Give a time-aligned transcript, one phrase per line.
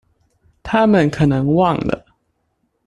[0.63, 2.03] 她們可能忘了